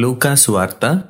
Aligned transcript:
లూకాసు 0.00 0.52
వార్త 0.52 1.02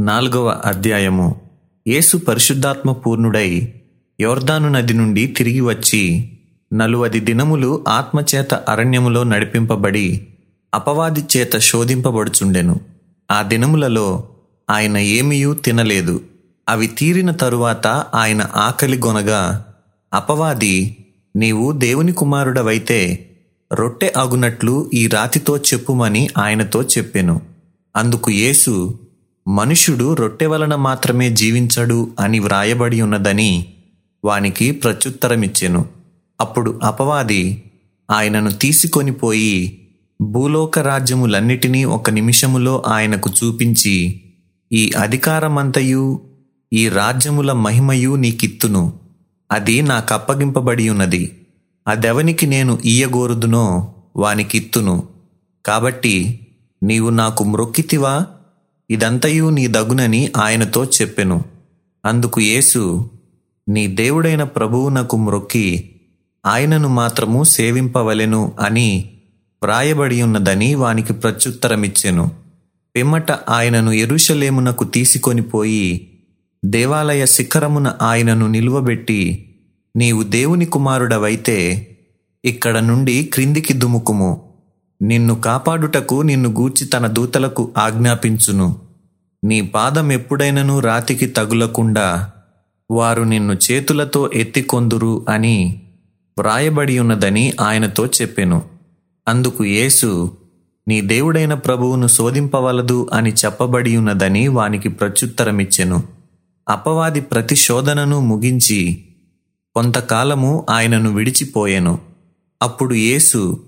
నాలుగవ 0.00 0.60
అధ్యాయము. 0.64 1.40
యేసు 1.88 2.16
పరిశుద్ధాత్మ 2.16 2.92
పూర్ణుడై 2.92 3.72
యోర్దాను 4.20 4.68
నది 4.68 4.92
నుండి 4.92 5.26
తిరిగి 5.26 5.60
వచ్చి 5.60 6.32
నలువది 6.72 7.20
దినములు 7.20 7.84
ఆత్మచేత 7.88 8.54
అరణ్యములో 8.54 9.24
నడిపింపబడి 9.24 10.26
అపవాది 10.74 11.24
చేత 11.36 11.58
శోధింపబడుచుండెను. 11.58 12.80
ఆ 13.30 13.42
దినములలో 13.42 14.28
ఆయన 14.70 14.98
ఏమీయూ 14.98 15.54
తినలేదు. 15.54 16.20
అవి 16.68 16.86
తీరిన 16.86 17.30
తరువాత 17.30 17.86
ఆయన 17.86 18.50
ఆకలి 18.56 18.98
గొనగా 18.98 19.64
అపవాది 20.14 20.96
నీవు 21.36 21.72
దేవుని 21.72 22.12
కుమారుడవైతే 22.12 23.30
రొట్టె 23.72 24.12
అగునట్లు 24.16 24.90
ఈ 24.94 25.06
రాతితో 25.06 25.56
చెప్పుమని 25.56 26.28
ఆయనతో 26.38 26.82
చెప్పెను. 26.82 27.49
అందుకు 27.96 28.30
యేసు 28.30 28.98
మనుష్యుడు 29.48 30.14
రొట్టె 30.14 30.46
వలన 30.46 30.74
మాత్రమే 30.74 31.30
జీవించడు 31.30 32.10
అని 32.20 32.38
వ్రాయబడి 32.38 33.00
ఉన్నదని 33.00 33.66
వానికి 34.24 34.70
ప్రత్యుత్తరమిచ్చెను. 34.70 35.84
అప్పుడు 36.40 36.80
అపవాది 36.82 37.62
ఆయనను 38.10 38.50
తీసుకొని 38.50 39.12
పోయి 39.12 39.78
భూలోక 40.20 40.78
రాజ్యములన్నిటినీ 40.78 41.84
ఒక 41.84 42.10
నిమిషములో 42.10 42.82
ఆయనకు 42.86 43.30
చూపించి 43.30 44.20
ఈ 44.72 44.92
అధికారమంతయు 44.98 46.20
ఈ 46.72 46.88
రాజ్యముల 46.88 47.52
మహిమయు 47.52 48.14
నీకిత్తును. 48.14 48.92
అది 49.52 49.82
నాకప్పగింపబడి 49.82 50.88
ఉన్నది. 50.88 51.36
అదెవనికి 51.88 52.46
నేను 52.46 52.78
ఇయ్యగోరుదునో 52.84 53.94
వానికిత్తును. 54.16 55.02
కాబట్టి 55.66 56.46
నీవు 56.82 57.10
నాకు 57.10 57.44
మ్రొక్కితివా 57.44 58.26
ఇదంతయు 58.90 59.50
నీ 59.50 59.66
దగునని 59.66 60.32
ఆయనతో 60.36 60.84
చెప్పెను. 60.84 61.42
అందుకు 62.04 62.40
యేసు 62.40 63.10
నీ 63.68 63.86
దేవుడైన 63.86 64.42
ప్రభువునకు 64.42 65.16
మ్రొక్కి 65.16 65.90
ఆయనను 66.46 66.88
మాత్రము 66.88 67.44
సేవింపవలెను 67.44 68.52
అని 68.60 69.10
వ్రాయబడి 69.62 70.22
ఉన్నదని 70.22 70.74
వానికి 70.74 71.12
ప్రత్యుత్తరమిచ్చెను. 71.12 72.30
పిమ్మట 72.96 73.32
ఆయనను 73.32 73.90
ఎరుషలేమునకు 73.90 74.84
తీసుకొని 74.84 75.42
పోయి 75.42 76.10
దేవాలయ 76.64 77.26
శిఖరమున 77.26 77.94
ఆయనను 78.02 78.46
నిలువబెట్టి 78.46 79.54
నీవు 79.96 80.22
దేవుని 80.22 80.66
కుమారుడవైతే 80.66 81.86
ఇక్కడ 82.44 82.78
నుండి 82.78 83.24
క్రిందికి 83.24 83.72
దుముకుము. 83.72 84.49
నిన్ను 85.02 85.34
కాపాడుటకు 85.34 86.22
నిన్ను 86.22 86.48
గూర్చి 86.48 86.86
తన 86.86 87.06
దూతలకు 87.06 87.70
ఆజ్ఞాపించును. 87.78 88.76
నీ 89.44 89.60
పాదం 89.60 90.12
ఎప్పుడైనను 90.12 90.78
రాతికి 90.78 91.26
తగులకుండా 91.26 92.30
వారు 92.90 93.22
నిన్ను 93.22 93.52
చేతులతో 93.52 94.30
ఎత్తికొందురు 94.34 95.26
అని 95.28 95.82
వ్రాయబడి 96.38 96.98
ఉన్నదని 96.98 97.52
ఆయనతో 97.60 98.06
చెప్పెను. 98.06 98.62
అందుకు 99.28 99.64
యేసు 99.64 100.36
నీ 100.88 101.00
దేవుడైన 101.00 101.54
ప్రభువును 101.54 102.06
శోధింపవలదు 102.06 103.08
అని 103.12 103.32
చెప్పబడి 103.32 103.96
ఉన్నదని 103.96 104.48
వానికి 104.48 104.88
ప్రత్యుత్తరమిచ్చెను. 104.88 106.02
అపవాది 106.68 107.20
ప్రతి 107.20 107.56
శోధనను 107.56 108.20
ముగించి 108.20 109.04
కొంతకాలము 109.74 110.66
ఆయనను 110.70 111.14
విడిచిపోయెను. 111.14 111.98
అప్పుడు 112.62 112.94
యేసు 112.94 113.60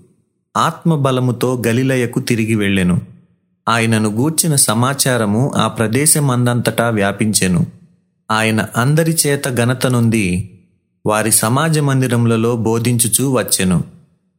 ఆత్మబలముతో 0.56 1.62
గలిలయకు 1.66 2.20
తిరిగి 2.20 2.54
వెళ్ళెను. 2.54 3.00
ఆయనను 3.68 4.08
గూర్చిన 4.08 4.56
సమాచారము 4.56 5.52
ఆ 5.56 5.68
ప్రదేశమందంతటా 5.68 6.88
వ్యాపించెను. 6.88 7.66
ఆయన 8.30 8.66
అందరి 8.76 9.16
చేత 9.26 9.48
ఘనత 9.48 9.86
నుండి 9.86 10.50
వారి 11.06 11.32
సమాజ 11.32 11.78
మందిరములలో 11.78 12.56
బోధించుచూ 12.56 13.30
వచ్చెను. 13.30 13.84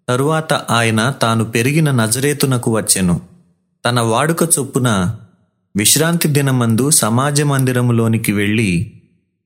తరువాత 0.09 0.53
ఆయన 0.53 1.13
తాను 1.21 1.45
పెరిగిన 1.45 1.91
నజరేతునకు 1.91 2.75
వచ్చెను. 2.75 3.21
తన 3.85 3.99
వాడుక 3.99 4.43
చొప్పున 4.43 5.15
విశ్రాంతి 5.77 6.27
దినమందు 6.27 6.89
సమాజ 6.89 7.41
మందిరములోనికి 7.41 8.31
వెళ్ళి 8.31 8.93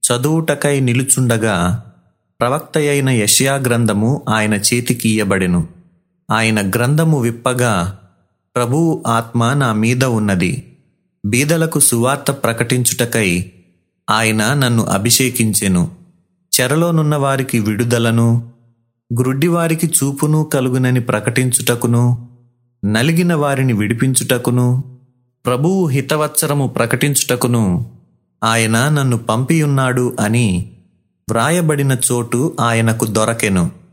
చదువుటకై 0.03 0.79
నిలుచుండగా 0.79 1.83
ప్రవక్త 2.41 2.77
అయిన 2.77 3.09
యష్యా 3.09 3.55
గ్రంథము 3.55 4.25
ఆయన 4.29 4.53
చేతికి 4.53 5.09
ఇయ్యబడెను. 5.09 5.76
ఆయన 6.31 6.69
గ్రంథము 6.69 7.19
విప్పగా 7.19 7.99
ప్రభువు 8.55 9.03
ఆత్మ 9.07 9.53
నా 9.53 9.73
మీద 9.73 10.03
ఉన్నది. 10.03 10.77
బీదలకు 11.25 11.79
సువార్త 11.79 12.31
ప్రకటించుటకై 12.31 13.51
ఆయన 14.09 14.53
నన్ను 14.53 14.83
అభిషేకించెను. 14.83 15.91
చెరలోనున్న 16.53 17.15
వారికి 17.15 17.59
విడుదలను 17.59 18.49
గ్రుడ్డివారికి 19.19 19.87
చూపును 19.87 20.43
కలుగునని 20.43 20.99
ప్రకటించుటకును 20.99 22.29
నలిగిన 22.85 23.33
వారిని 23.33 23.73
విడిపించుటకును 23.73 24.83
ప్రభువు 25.45 25.87
హితవత్సరము 25.87 26.67
ప్రకటించుటకును 26.67 27.91
ఆయన 28.43 28.89
నన్ను 28.89 29.17
పంపియున్నాడు 29.17 30.17
అని 30.19 30.71
వ్రాయబడిన 31.29 31.97
చోటు 32.11 32.55
ఆయనకు 32.59 33.05
దొరకెను. 33.05 33.86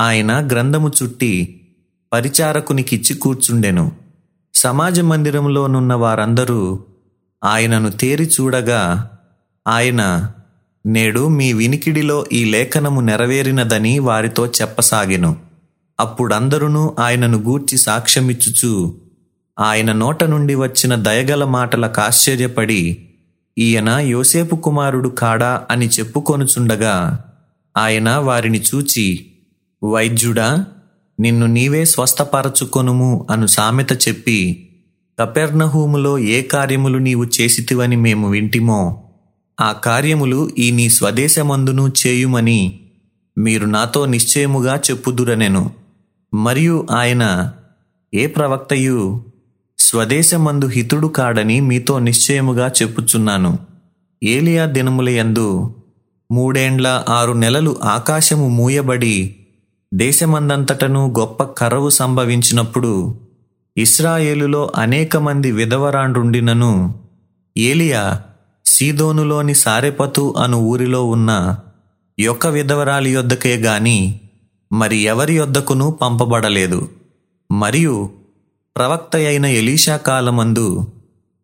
ఆయన 0.00 0.48
గ్రంథము 0.52 0.90
చుట్టి 1.02 1.60
పరిచారకునికిచ్చి 2.12 3.14
కూర్చుండెను. 3.14 3.92
సమాజ 4.54 5.00
మందిరంలోనున్న 5.00 5.94
వారందరూ 5.94 6.84
ఆయనను 7.44 7.90
తేరి 7.90 8.30
చూడగా 8.40 9.10
ఆయన 9.68 10.30
నేడు 10.86 11.28
మీ 11.28 11.52
వినికిడిలో 11.52 12.26
ఈ 12.32 12.44
లేఖనము 12.44 13.00
నెరవేరినదని 13.00 13.98
వారితో 13.98 14.46
చెప్పసాగెను. 14.46 15.36
అప్పుడందరూ 16.00 16.96
ఆయనను 17.00 17.38
గూర్చి 17.38 17.78
సాక్ష్యమిచ్చుచూ 17.78 18.94
ఆయన 19.58 19.92
నోట 19.92 20.24
నుండి 20.24 20.54
వచ్చిన 20.54 20.94
దయగల 20.94 21.44
మాటలకు 21.44 22.00
ఆశ్చర్యపడి 22.00 23.08
ఈయన 23.58 23.90
యోసేపు 23.90 24.56
కుమారుడు 24.56 25.08
కాడా 25.08 25.62
అని 25.70 25.88
చెప్పుకొనుచుండగా 25.88 27.24
ఆయన 27.76 28.10
వారిని 28.10 28.60
చూచి 28.60 29.26
వైద్యుడా 29.84 30.66
నిన్ను 31.20 31.46
నీవే 31.46 31.84
స్వస్థపరచుకొనుము 31.84 33.26
అను 33.30 33.46
సామెత 33.46 34.08
చెప్పి 34.08 34.68
కపెర్ణహూములో 35.20 36.18
ఏ 36.18 36.42
కార్యములు 36.42 36.98
నీవు 36.98 37.24
చేసితివని 37.24 37.96
మేము 37.96 38.30
వింటిమో 38.30 39.04
ఆ 39.60 39.72
కార్యములు 39.72 40.50
ఈ 40.58 40.70
నీ 40.70 40.88
స్వదేశమందును 40.88 41.92
చేయుమని 42.06 42.80
మీరు 43.38 43.66
నాతో 43.66 44.06
నిశ్చయముగా 44.06 44.76
చెప్పుదురనెను. 44.76 45.70
మరియు 46.34 46.86
ఆయన 46.90 47.52
ఏ 48.14 48.26
ప్రవక్తయు 48.26 49.24
స్వదేశమందు 49.78 50.66
హితుడు 50.66 51.06
కాడని 51.06 51.60
మీతో 51.60 51.98
నిశ్చయముగా 51.98 52.72
చెప్పుచున్నాను. 52.82 53.58
ఏలియా 54.24 54.66
దినములయందు 54.66 55.74
మూడేండ్ల 56.32 57.04
ఆరు 57.08 57.32
నెలలు 57.32 57.76
ఆకాశము 57.82 58.48
మూయబడి 58.48 59.36
దేశమందంతటను 59.94 61.12
గొప్ప 61.18 61.42
కరవు 61.58 61.90
సంభవించినప్పుడు 61.90 62.92
ఇస్రాయేలులో 63.76 64.72
అనేక 64.76 65.16
మంది 65.16 65.52
విధవరాండ్రుండినను 65.52 66.72
ఏలియా 67.56 68.02
సీదోనులోని 68.66 69.54
సారెపతు 69.54 70.34
అను 70.38 70.56
ఊరిలో 70.62 71.04
ఉన్న 71.06 71.30
యొక్క 72.18 72.46
విధవరాలి 72.46 73.10
యొద్దకే 73.10 73.56
గాని 73.56 73.98
మరి 74.72 75.02
ఎవరి 75.02 75.34
యొద్దకును 75.36 75.90
పంపబడలేదు. 76.02 76.80
మరియు 77.52 77.94
ప్రవక్త 78.76 79.16
అయిన 79.16 79.46
ఎలీషా 79.46 79.96
కాలమందు 79.96 80.66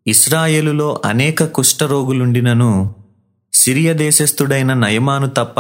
ఇస్రాయేలులో 0.07 1.01
అనేక 1.05 1.45
కుష్ఠరోగులుండినను 1.45 2.73
సిరియ 3.53 3.93
దేశస్థుడైన 3.95 4.75
నయమాను 4.75 5.29
తప్ప 5.29 5.59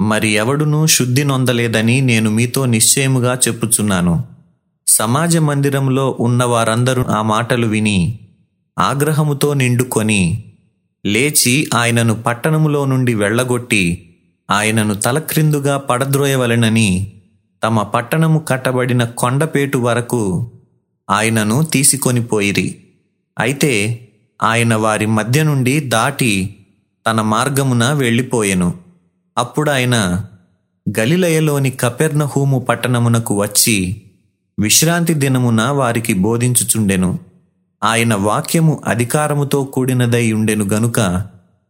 మరి 0.00 0.28
ఎవడునూ 0.28 0.86
శుద్ధి 0.86 1.24
నొందలేదని 1.24 2.00
నేను 2.00 2.30
మీతో 2.30 2.66
నిశ్చయముగా 2.66 3.34
చెప్పుచున్నాను. 3.34 4.24
సమాజ 4.86 5.36
మందిరంలో 5.36 6.16
ఉన్న 6.20 6.44
వారందరూ 6.44 7.04
ఆ 7.04 7.22
మాటలు 7.22 7.66
విని 7.66 8.18
ఆగ్రహముతో 8.78 9.54
నిండుకొని 9.54 10.44
లేచి 11.06 11.70
ఆయనను 11.74 12.14
పట్టణములో 12.14 12.84
నుండి 12.84 13.14
వెళ్ళగొట్టి 13.14 14.14
ఆయనను 14.50 14.94
తలక్రిందుగా 14.94 15.76
పడద్రోయవలెనని 15.76 17.12
తమ 17.64 17.82
పట్టణము 17.82 18.38
కట్టబడిన 18.38 19.04
కొండపేటు 19.04 19.78
వరకు 19.78 20.50
ఆయనను 21.10 21.62
తీసుకొని 21.62 22.22
పోయిరి. 22.22 22.78
అయితే 23.38 24.08
ఆయన 24.42 24.74
వారి 24.74 25.06
మధ్య 25.06 25.42
నుండి 25.42 25.80
దాటి 25.80 26.56
తన 27.06 27.20
మార్గమున 27.20 27.92
వెళ్ళిపోయెను. 27.92 28.85
అప్పుడు 29.38 29.70
ఆయన 29.70 30.24
గలిలయలోని 30.98 31.70
కపెర్నహూము 31.70 32.58
పట్టణమునకు 32.58 33.40
వచ్చి 33.40 34.02
విశ్రాంతి 34.60 35.14
దినమున 35.14 35.62
వారికి 35.62 36.12
బోధించుచుండెను. 36.12 37.18
ఆయన 37.84 38.14
వాక్యము 38.14 38.82
అధికారముతో 38.86 39.64
కూడినదై 39.64 40.32
ఉండెను 40.32 40.64
గనుక 40.64 41.26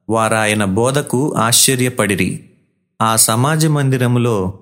వారాయన 0.09 0.65
బోధకు 0.65 1.35
ఆశ్చర్యపడిరి. 1.39 2.45
ఆ 3.03 3.17
సమాజ 3.17 3.67
మందిరములో 3.67 4.59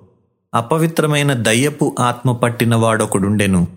అపవిత్రమైన 0.55 1.33
దయ్యపు 1.33 1.95
ఆత్మ 1.99 2.31
పట్టిన 2.31 2.75
వాడొకడుండెను. 2.75 3.67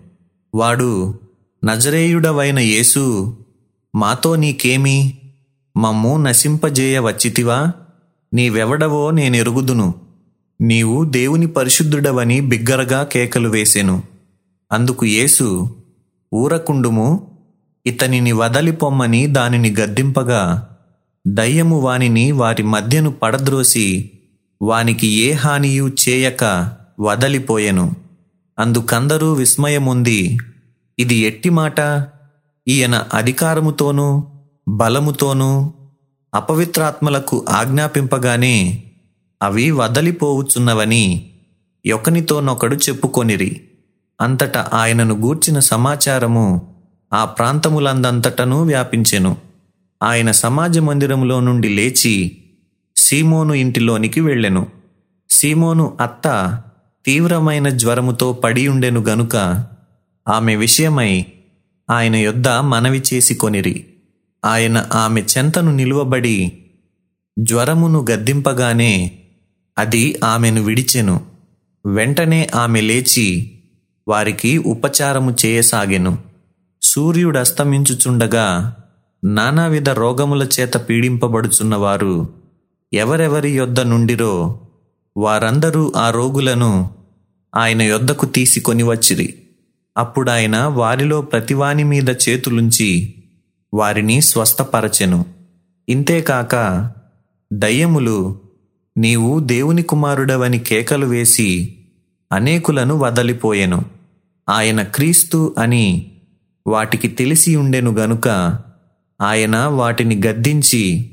వాడు 0.55 1.19
నజరేయుడవైన 1.65 2.59
యేసు 2.59 3.37
మాతో 3.95 4.35
నీకేమి? 4.35 5.17
మమ్ము 5.77 6.17
నశింపజేయ 6.17 6.99
వచ్చితివా 6.99 7.71
నీవెవడవో 8.33 9.11
నేనెరుగుదును. 9.11 9.93
నీవు 10.61 11.03
దేవుని 11.03 11.47
పరిశుద్ధుడవని 11.47 12.41
బిగ్గరగా 12.41 13.03
కేకలు 13.03 13.49
వేసెను. 13.49 14.03
అందుకు 14.71 15.05
యేసు 15.05 15.75
ఊరకుండుము 16.33 17.31
ఇతనిని 17.85 18.31
వదలిపొమ్మని 18.31 19.27
దానిని 19.27 19.75
గద్దింపగా 19.79 20.69
దయ్యము 21.27 21.79
వానిని 21.79 22.31
వారి 22.31 22.63
మధ్యను 22.63 23.11
పడద్రోసి 23.11 24.11
వానికి 24.61 25.07
ఏ 25.07 25.31
హానియు 25.31 25.91
చేయక 26.09 26.71
వదలిపోయెను. 26.99 27.95
అందుకందరూ 28.59 29.33
విస్మయముంది 29.33 30.37
ఇది 30.99 31.15
ఎట్టి 31.15 31.49
మాట 31.49 32.07
ఈయన 32.67 33.03
అధికారముతోనూ 33.13 34.23
బలముతోనూ 34.67 35.73
అపవిత్రాత్మలకు 36.33 37.45
ఆజ్ఞాపింపగానే 37.49 38.83
అవి 39.41 39.71
వదలిపోవుచున్నవని 39.71 41.29
ఒకనితోనొకడు 41.93 42.75
చెప్పుకొనిరి. 42.75 43.61
అంతట 44.21 44.57
ఆయనను 44.57 45.15
గూర్చిన 45.15 45.59
సమాచారము 45.59 46.75
ఆ 47.13 47.25
ప్రాంతములందంతటనూ 47.25 48.63
వ్యాపించెను. 48.63 49.37
ఆయన 50.03 50.31
సమాజ 50.31 50.77
మందిరములో 50.77 51.39
నుండి 51.39 51.69
లేచి 51.69 52.37
సీమోను 52.97 53.53
ఇంటిలోనికి 53.53 54.21
వెళ్ళెను. 54.21 54.67
సీమోను 55.29 55.97
అత్త 56.01 56.57
తీవ్రమైన 57.05 57.69
జ్వరముతో 57.69 58.33
పడి 58.33 58.67
ఉండెను 58.67 59.01
గనుక 59.01 59.65
ఆమె 60.27 60.55
విషయమై 60.55 61.25
ఆయన 61.89 62.15
యొద్ద 62.15 62.47
మనవి 62.47 63.03
చేసి 63.13 63.35
కొనిరి. 63.35 63.85
ఆయన 64.45 64.87
ఆమె 64.93 65.23
చెంతను 65.37 65.71
నిలువబడి 65.71 66.63
జ్వరమును 67.39 68.05
గద్దింపగానే 68.11 69.11
అది 69.77 70.19
ఆమెను 70.23 70.63
విడిచెను. 70.63 71.21
వెంటనే 71.85 72.49
ఆమె 72.55 72.81
లేచి 72.81 73.51
వారికి 74.07 74.57
ఉపచారము 74.57 75.35
చేయసాగెను. 75.45 76.17
సూర్యుడస్తమించుచుండగా 76.81 78.75
నానావిధ 79.23 79.89
రోగముల 79.89 80.47
చేత 80.59 80.77
పీడింపబడుచున్నవారు 80.77 82.29
ఎవరెవరి 82.93 83.51
యొద్ద 83.51 83.79
నుండిరో 83.79 84.59
వారందరూ 85.17 85.93
ఆ 85.95 86.09
రోగులను 86.09 86.89
ఆయన 87.55 87.81
యొద్దకు 87.81 88.25
తీసుకొని 88.25 88.83
వచ్చిరి 88.83 89.33
అప్పుడాయన 89.97 90.57
వారిలో 90.63 91.21
ప్రతివాని 91.21 91.83
మీద 91.83 92.09
చేతులుంచి 92.09 93.13
వారిని 93.73 94.21
స్వస్థపరచెను. 94.21 95.25
ఇంతేకాక 95.89 96.89
దయ్యములు 97.53 98.39
నీవు 98.97 99.39
దేవుని 99.39 99.81
కుమారుడవని 99.81 100.59
కేకలు 100.59 101.05
వేసి 101.05 101.75
అనేకులను 102.31 102.97
వదలిపోయెను. 102.97 103.85
ఆయన 104.49 104.83
క్రీస్తు 104.83 105.55
అని 105.57 106.11
వాటికి 106.67 107.07
తెలిసి 107.07 107.55
ఉండెను 107.55 107.91
గనుక 107.91 108.57
ఆయన 109.21 109.57
వాటిని 109.57 110.21
గద్దించి 110.27 111.11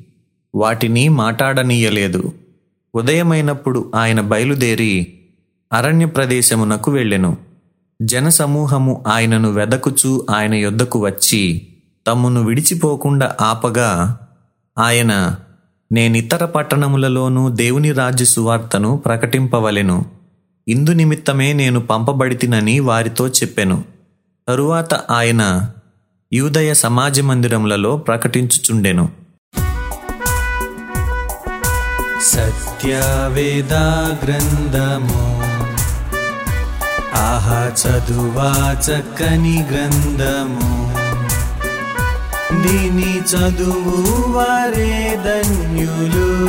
వాటిని 0.54 1.08
మాటాడనీయలేదు. 1.08 2.32
ఉదయమైనప్పుడు 2.94 3.92
ఆయన 3.94 4.20
బయలుదేరి 4.20 5.18
అరణ్య 5.72 6.06
ప్రదేశమునకు 6.06 6.90
వెళ్ళెను. 6.90 7.36
జనసమూహము 8.02 9.04
ఆయనను 9.06 9.52
వెదకుచూ 9.52 10.26
ఆయన 10.30 10.54
యొద్దకు 10.54 11.04
వచ్చి 11.06 11.68
తమ్మును 12.06 12.44
విడిచిపోకుండా 12.44 13.36
ఆపగా 13.40 14.18
ఆయన 14.78 15.36
నేనితర 15.92 16.44
పట్టణములలోనూ 16.44 17.48
దేవుని 17.48 17.92
రాజ్య 17.92 18.24
సువార్తను 18.24 18.96
ప్రకటింపవలెను. 18.96 20.04
ఇందు 20.68 20.90
నిమిత్తమే 20.90 21.52
నేను 21.52 21.80
పంపబడితినని 21.80 22.80
వారితో 22.80 23.28
చెప్పెను. 23.28 23.84
తరువాత 24.48 24.94
ఆయన 24.94 25.70
యూదయ 26.32 26.74
సమాజ 26.74 27.20
మందిరములలో 27.20 27.96
ప్రకటించుచుండెను. 27.96 29.08
సత్యవేదా 32.22 34.18
గ్రంథము 34.24 35.42
ఆహా 37.14 37.72
చదువా 37.82 38.80
చక్కని 38.80 39.66
గ్రంథము. 39.72 40.95
దీని 42.66 43.20
చదువు 43.20 44.32
వరే 44.32 45.20
ధన్యులు. 45.24 46.46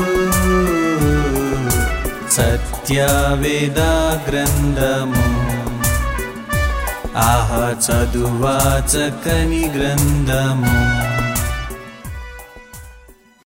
సత్యవేద 2.32 3.80
గ్రంథము. 4.30 5.48
ఆహ 7.18 7.76
చదువా 7.86 8.84
చక్కని 8.86 9.72
గ్రంథము. 9.76 11.07